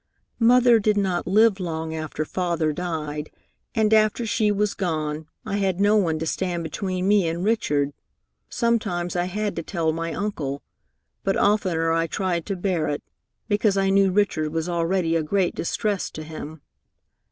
[0.39, 3.29] "Mother did not live long after Father died,
[3.75, 7.93] and after she was gone, I had no one to stand between me and Richard.
[8.49, 10.63] Sometimes I had to tell my uncle,
[11.23, 13.03] but oftener I tried to bear it,
[13.47, 16.61] because I knew Richard was already a great distress to him.